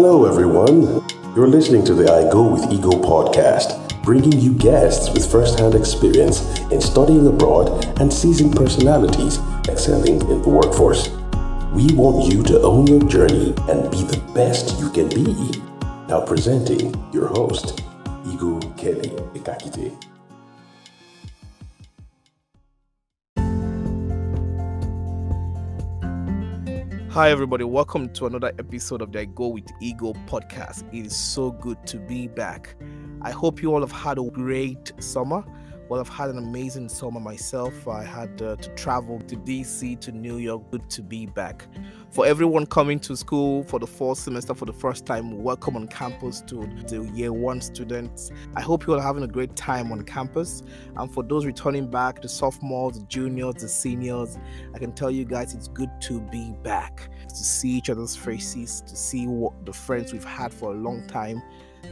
[0.00, 1.04] Hello, everyone.
[1.34, 5.74] You're listening to the I Go with Ego podcast, bringing you guests with first hand
[5.74, 6.40] experience
[6.70, 11.08] in studying abroad and seizing personalities excelling in the workforce.
[11.74, 15.34] We want you to own your journey and be the best you can be.
[16.06, 17.82] Now, presenting your host,
[18.24, 20.07] Ego Kelly Ikakite.
[27.18, 27.64] Hi, everybody.
[27.64, 30.84] Welcome to another episode of the I Go with Ego podcast.
[30.94, 32.76] It is so good to be back.
[33.22, 35.42] I hope you all have had a great summer.
[35.88, 37.88] Well, I've had an amazing summer myself.
[37.88, 40.70] I had uh, to travel to DC, to New York.
[40.70, 41.66] Good to be back.
[42.10, 45.88] For everyone coming to school for the fall semester for the first time, welcome on
[45.88, 48.30] campus to the year one students.
[48.54, 50.62] I hope you all are having a great time on campus.
[50.94, 54.36] And for those returning back, the sophomores, the juniors, the seniors,
[54.74, 58.82] I can tell you guys it's good to be back, to see each other's faces,
[58.82, 61.42] to see what the friends we've had for a long time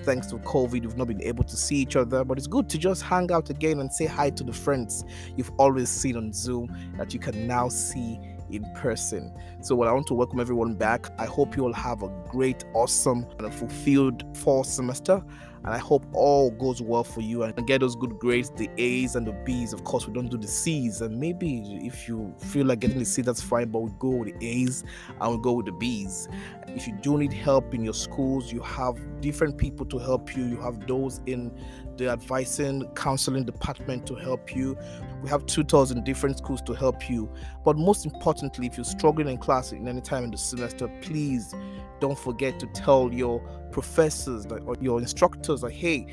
[0.04, 2.24] thanks to COVID, we've not been able to see each other.
[2.24, 5.04] But it's good to just hang out again and say hi to the friends
[5.36, 8.18] you've always seen on Zoom that you can now see
[8.50, 9.32] in person.
[9.60, 11.08] So, well, I want to welcome everyone back.
[11.18, 15.22] I hope you all have a great, awesome, and a fulfilled fall semester
[15.66, 19.16] and I hope all goes well for you and get those good grades, the A's
[19.16, 19.72] and the B's.
[19.72, 23.04] Of course, we don't do the C's, and maybe if you feel like getting the
[23.04, 24.84] C, that's fine, but we go with the A's
[25.20, 26.28] and we go with the B's.
[26.68, 30.44] If you do need help in your schools, you have different people to help you.
[30.44, 31.50] You have those in
[31.96, 34.76] the advising counseling department to help you.
[35.22, 37.30] We have tutors in different schools to help you.
[37.64, 41.54] But most importantly, if you're struggling in class in any time in the semester, please
[42.00, 43.40] don't forget to tell your
[43.72, 46.06] professors or your instructors like, hey,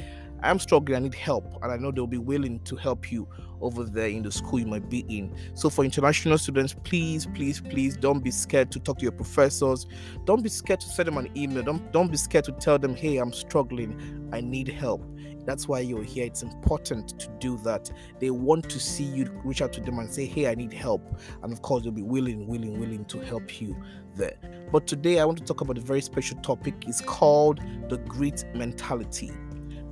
[0.44, 3.28] I'm struggling, I need help, and I know they'll be willing to help you
[3.62, 5.36] over there in the school you might be in.
[5.54, 9.88] So, for international students, please, please, please don't be scared to talk to your professors.
[10.26, 11.64] Don't be scared to send them an email.
[11.64, 15.04] Don't, don't be scared to tell them, hey, I'm struggling, I need help.
[15.46, 16.26] That's why you're here.
[16.26, 17.92] It's important to do that.
[18.20, 21.20] They want to see you reach out to them and say, Hey, I need help.
[21.42, 23.76] And of course, they'll be willing, willing, willing to help you
[24.16, 24.38] there.
[24.72, 26.76] But today, I want to talk about a very special topic.
[26.88, 27.60] It's called
[27.90, 29.32] the grit mentality.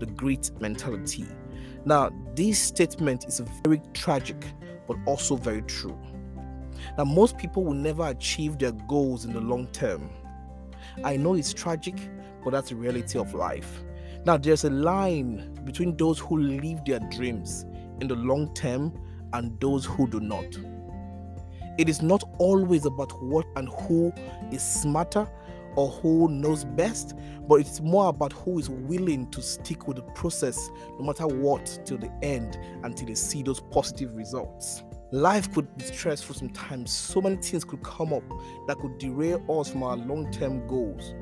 [0.02, 1.28] The grit mentality.
[1.86, 4.44] Now, this statement is very tragic,
[4.88, 5.96] but also very true.
[6.98, 10.10] Now, most people will never achieve their goals in the long term.
[11.04, 11.96] I know it's tragic,
[12.44, 13.84] but that's the reality of life.
[14.26, 17.68] Now, there's a line between those who live their dreams
[18.00, 19.00] in the long term
[19.34, 20.58] and those who do not.
[21.78, 24.12] It is not always about what and who
[24.52, 25.28] is smarter
[25.76, 27.16] or who knows best,
[27.48, 31.80] but it's more about who is willing to stick with the process no matter what
[31.86, 34.84] till the end until they see those positive results.
[35.12, 36.92] Life could be stressful sometimes.
[36.92, 38.24] So many things could come up
[38.68, 41.14] that could derail us from our long term goals.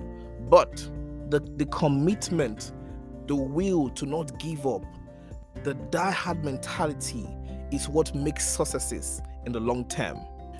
[0.49, 0.77] But
[1.29, 2.71] the, the commitment
[3.29, 4.83] the will to not give up,
[5.63, 7.27] the die-hard mentality
[7.71, 10.17] is what makes successes in the long term.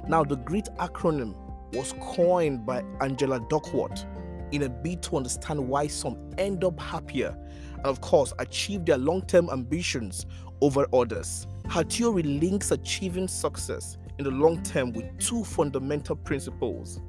[0.08, 1.36] Now, the GRIT acronym
[1.74, 4.06] was coined by Angela Duckworth
[4.52, 7.38] in a bid to understand why some end up happier
[7.76, 10.26] and, of course, achieve their long term ambitions
[10.62, 11.48] over others.
[11.70, 17.00] Her theory links achieving success in the long term with two fundamental principles.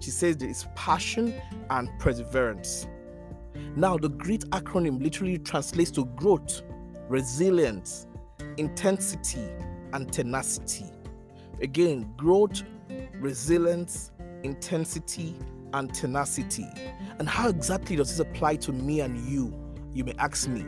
[0.00, 1.34] She says there is passion
[1.70, 2.86] and perseverance.
[3.76, 6.62] Now, the GRIT acronym literally translates to growth,
[7.08, 8.06] resilience,
[8.56, 9.48] intensity,
[9.92, 10.86] and tenacity.
[11.62, 12.62] Again, growth,
[13.14, 15.36] resilience, intensity,
[15.72, 16.66] and tenacity.
[17.18, 19.54] And how exactly does this apply to me and you?
[19.92, 20.64] You may ask me,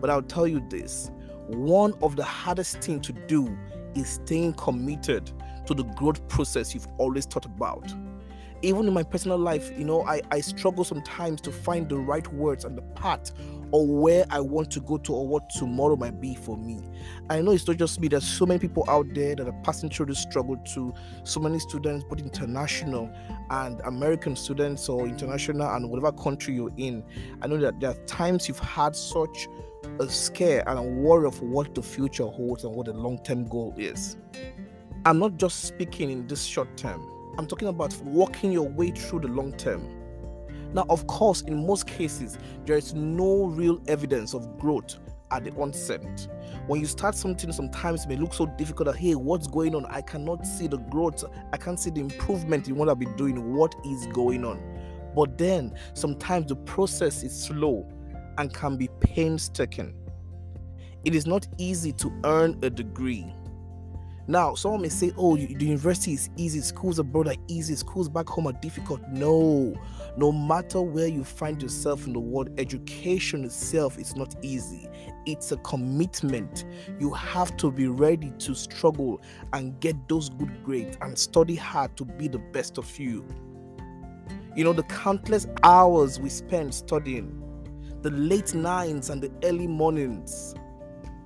[0.00, 1.10] but I'll tell you this
[1.46, 3.56] one of the hardest things to do
[3.94, 5.30] is staying committed
[5.66, 7.92] to the growth process you've always thought about
[8.62, 12.26] even in my personal life, you know, I, I struggle sometimes to find the right
[12.32, 13.32] words and the path
[13.72, 16.80] or where I want to go to or what tomorrow might be for me.
[17.30, 19.90] I know it's not just me, there's so many people out there that are passing
[19.90, 20.94] through this struggle too.
[21.24, 23.10] So many students, both international
[23.50, 27.02] and American students or international and whatever country you're in.
[27.40, 29.48] I know that there are times you've had such
[29.98, 33.74] a scare and a worry of what the future holds and what the long-term goal
[33.76, 34.16] is.
[35.04, 37.02] I'm not just speaking in this short term.
[37.38, 40.01] I'm talking about walking your way through the long term.
[40.72, 44.98] Now, of course, in most cases, there is no real evidence of growth
[45.30, 46.28] at the onset.
[46.66, 49.86] When you start something, sometimes it may look so difficult that, hey, what's going on?
[49.86, 51.24] I cannot see the growth.
[51.52, 53.54] I can't see the improvement in what I've been doing.
[53.54, 54.60] What is going on?
[55.14, 57.88] But then sometimes the process is slow
[58.38, 59.94] and can be painstaking.
[61.04, 63.34] It is not easy to earn a degree
[64.28, 68.28] Now, someone may say, oh, the university is easy, schools abroad are easy, schools back
[68.28, 69.00] home are difficult.
[69.08, 69.74] No,
[70.16, 74.88] no matter where you find yourself in the world, education itself is not easy.
[75.26, 76.66] It's a commitment.
[77.00, 79.20] You have to be ready to struggle
[79.52, 83.26] and get those good grades and study hard to be the best of you.
[84.54, 87.42] You know, the countless hours we spend studying,
[88.02, 90.54] the late nights and the early mornings,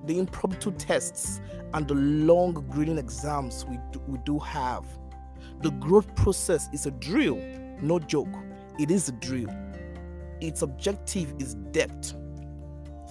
[0.05, 1.41] the impromptu tests,
[1.73, 4.85] and the long grading exams we do, we do have.
[5.61, 7.37] The growth process is a drill,
[7.81, 8.33] no joke.
[8.79, 9.49] It is a drill.
[10.39, 12.13] Its objective is depth.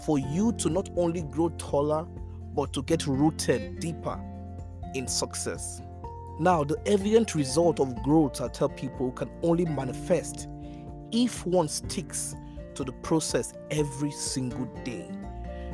[0.05, 2.06] For you to not only grow taller,
[2.55, 4.20] but to get rooted deeper
[4.94, 5.82] in success.
[6.38, 10.49] Now, the evident result of growth, I tell people, can only manifest
[11.11, 12.35] if one sticks
[12.75, 15.11] to the process every single day.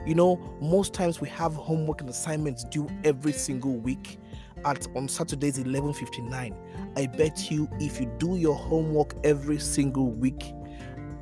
[0.04, 4.18] You know, most times we have homework and assignments due every single week
[4.64, 6.56] at on Saturdays 11:59.
[6.96, 10.54] I bet you if you do your homework every single week,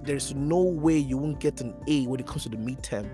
[0.03, 3.07] there's no way you won't get an A when it comes to the midterm.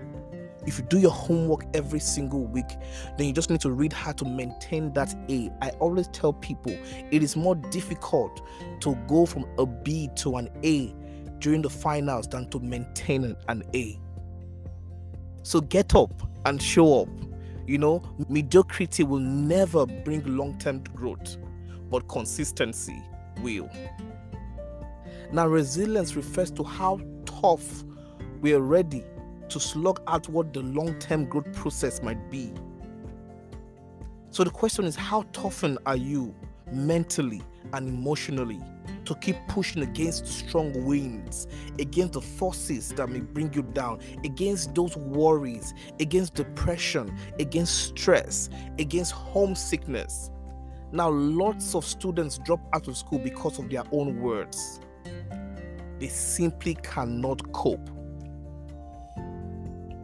[0.65, 2.69] If you do your homework every single week,
[3.17, 5.49] then you just need to read how to maintain that A.
[5.61, 6.77] I always tell people
[7.11, 8.41] it is more difficult
[8.81, 10.93] to go from a B to an A
[11.39, 13.99] during the finals than to maintain an A.
[15.47, 16.11] So get up
[16.45, 17.07] and show up.
[17.67, 21.37] You know, mediocrity will never bring long term growth,
[21.89, 23.01] but consistency
[23.41, 23.69] will.
[25.31, 27.85] Now, resilience refers to how tough
[28.41, 29.05] we are ready
[29.47, 32.51] to slug out what the long term growth process might be.
[34.31, 36.35] So, the question is how toughened are you
[36.73, 37.41] mentally
[37.71, 38.59] and emotionally
[39.07, 41.47] to keep pushing against strong winds,
[41.79, 48.49] against the forces that may bring you down, against those worries, against depression, against stress,
[48.79, 50.29] against homesickness.
[50.91, 54.81] Now, lots of students drop out of school because of their own words.
[55.99, 57.89] They simply cannot cope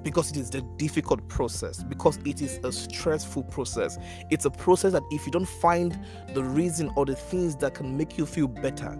[0.03, 3.97] because it is a difficult process, because it is a stressful process.
[4.29, 5.97] It's a process that if you don't find
[6.33, 8.97] the reason or the things that can make you feel better,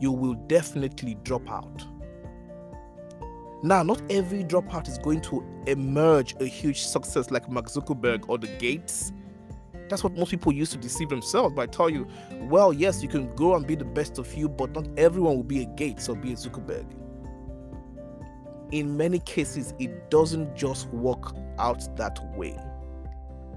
[0.00, 1.84] you will definitely drop out.
[3.62, 8.38] Now, not every dropout is going to emerge a huge success like Mark Zuckerberg or
[8.38, 9.12] the Gates.
[9.88, 12.06] That's what most people use to deceive themselves by tell you,
[12.42, 15.44] well, yes, you can go and be the best of you, but not everyone will
[15.44, 16.86] be a Gates or be a Zuckerberg
[18.72, 22.58] in many cases, it doesn't just work out that way.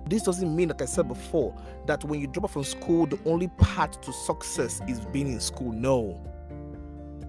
[0.07, 3.19] This doesn't mean, like I said before, that when you drop out from school, the
[3.25, 5.71] only path to success is being in school.
[5.71, 6.25] No.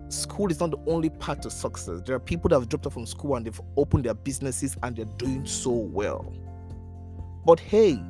[0.08, 2.00] School is not the only path to success.
[2.04, 4.96] There are people that have dropped out from school and they've opened their businesses and
[4.96, 6.32] they're doing so well.
[7.44, 8.02] But hey,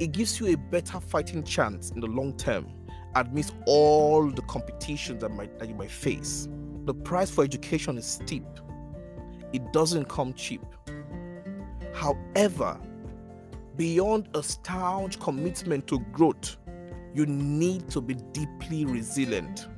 [0.00, 2.66] it gives you a better fighting chance in the long term
[3.14, 6.48] amidst all the competition that, might, that you might face.
[6.84, 8.44] The price for education is steep
[9.54, 10.60] it doesn't come cheap.
[11.94, 12.78] However,
[13.76, 16.56] beyond a staunch commitment to growth,
[17.14, 19.68] you need to be deeply resilient.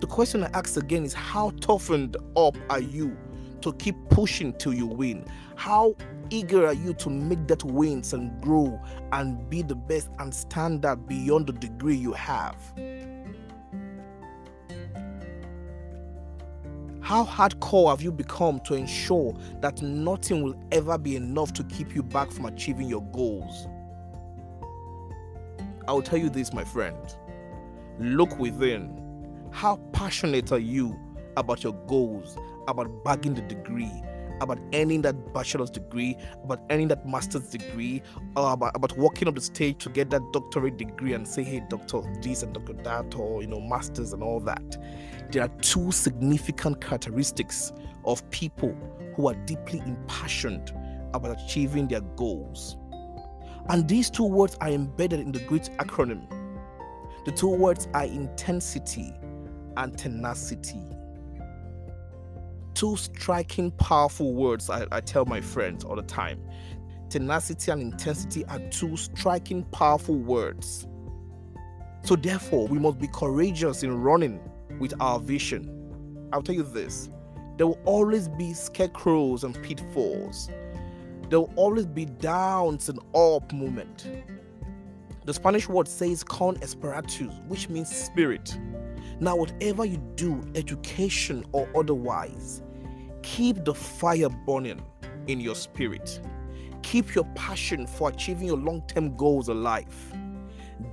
[0.00, 3.16] The question I ask again is how toughened up are you
[3.62, 5.26] to keep pushing till you win?
[5.56, 5.96] How
[6.30, 8.80] eager are you to make that wins and grow
[9.10, 12.56] and be the best and stand out beyond the degree you have?
[17.08, 21.94] How hardcore have you become to ensure that nothing will ever be enough to keep
[21.94, 23.66] you back from achieving your goals?
[25.88, 26.98] I will tell you this, my friend.
[27.98, 29.48] Look within.
[29.52, 31.00] How passionate are you
[31.38, 32.36] about your goals,
[32.68, 34.02] about bagging the degree,
[34.42, 38.02] about earning that bachelor's degree, about earning that master's degree,
[38.36, 41.64] or about, about walking up the stage to get that doctorate degree and say, hey,
[41.70, 44.76] doctor this and doctor that, or, you know, masters and all that.
[45.30, 47.72] There are two significant characteristics
[48.04, 48.74] of people
[49.14, 50.72] who are deeply impassioned
[51.14, 52.76] about achieving their goals.
[53.68, 56.26] And these two words are embedded in the GRIT acronym.
[57.24, 59.12] The two words are intensity
[59.76, 60.80] and tenacity
[62.78, 66.40] two striking, powerful words I, I tell my friends all the time.
[67.10, 70.86] Tenacity and intensity are two striking, powerful words.
[72.04, 74.38] So, therefore, we must be courageous in running
[74.78, 76.28] with our vision.
[76.32, 77.10] I'll tell you this
[77.56, 80.48] there will always be scarecrows and pitfalls,
[81.28, 84.08] there will always be downs and up moment.
[85.24, 88.58] The Spanish word says con espiritus, which means spirit.
[89.20, 92.62] Now, whatever you do, education or otherwise,
[93.22, 94.82] Keep the fire burning
[95.26, 96.20] in your spirit.
[96.82, 99.94] Keep your passion for achieving your long term goals alive.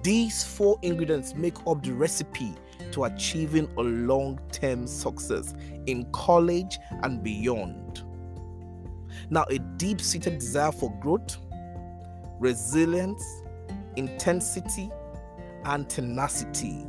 [0.04, 2.54] These four ingredients make up the recipe
[2.92, 5.54] to achieving a long term success
[5.86, 8.04] in college and beyond.
[9.30, 11.38] Now, a deep seated desire for growth,
[12.40, 13.24] resilience,
[13.96, 14.90] intensity,
[15.66, 16.86] and tenacity.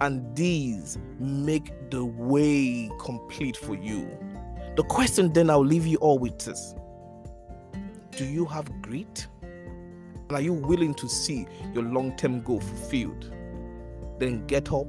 [0.00, 4.08] And these make the way complete for you.
[4.76, 6.74] The question then I'll leave you all with is
[8.12, 9.26] Do you have grit?
[9.42, 13.32] And are you willing to see your long term goal fulfilled?
[14.18, 14.86] Then get up,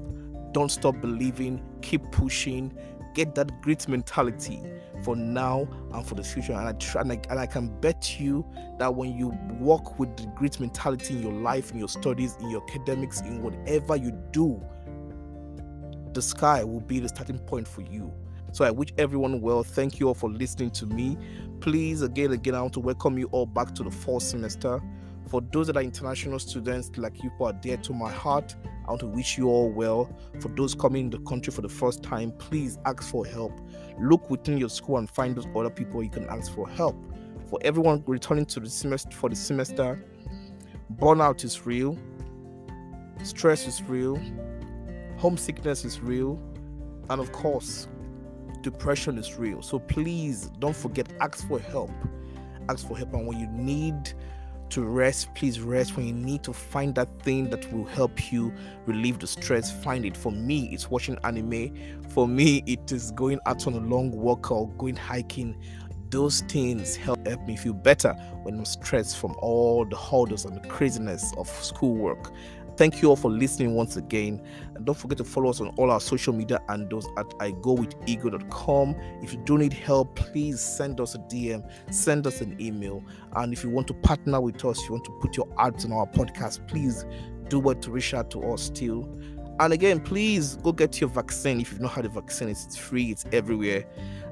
[0.51, 2.75] don't stop believing, keep pushing,
[3.13, 4.61] get that grit mentality
[5.03, 6.53] for now and for the future.
[6.53, 8.45] And I, try, and I, and I can bet you
[8.77, 9.29] that when you
[9.59, 13.41] walk with the grit mentality in your life, in your studies, in your academics, in
[13.41, 14.61] whatever you do,
[16.13, 18.11] the sky will be the starting point for you.
[18.51, 19.63] So I wish everyone well.
[19.63, 21.17] Thank you all for listening to me.
[21.59, 24.81] Please, again, again, I want to welcome you all back to the fall semester.
[25.29, 28.55] For those that are international students like you who are dear to my heart,
[28.85, 30.11] I want to wish you all well.
[30.39, 33.61] For those coming in the country for the first time, please ask for help.
[34.01, 36.95] Look within your school and find those other people you can ask for help.
[37.47, 40.03] For everyone returning to the semester for the semester,
[40.95, 41.95] burnout is real,
[43.21, 44.19] stress is real,
[45.17, 46.41] homesickness is real,
[47.11, 47.87] and of course,
[48.61, 49.61] depression is real.
[49.61, 51.91] So please don't forget, ask for help.
[52.67, 53.13] Ask for help.
[53.13, 54.13] And when you need
[54.71, 55.97] to rest, please rest.
[55.97, 58.53] When you need to find that thing that will help you
[58.85, 60.15] relieve the stress, find it.
[60.15, 61.73] For me, it's watching anime.
[62.09, 65.55] For me, it is going out on a long walk or going hiking.
[66.09, 70.55] Those things help, help me feel better when I'm stressed from all the hurdles and
[70.55, 72.31] the craziness of schoolwork.
[72.79, 74.41] Thank you all for listening once again.
[74.73, 78.95] And don't forget to follow us on all our social media and those at igowithego.com.
[79.21, 83.03] If you do need help, please send us a DM, send us an email.
[83.33, 85.91] And if you want to partner with us, you want to put your ads on
[85.91, 87.03] our podcast, please
[87.49, 89.13] do what to reach out to us still.
[89.59, 92.47] And again, please go get your vaccine if you've not had a vaccine.
[92.47, 93.83] It's free, it's everywhere.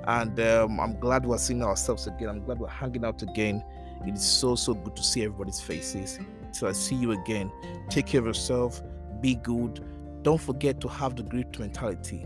[0.06, 2.30] And um, I'm glad we're seeing ourselves again.
[2.30, 3.62] I'm glad we're hanging out again.
[4.08, 6.18] It is so, so good to see everybody's faces.
[6.52, 7.52] So I see you again.
[7.90, 8.82] Take care of yourself.
[9.22, 9.84] Be good.
[10.24, 12.26] Don't forget to have the grit mentality.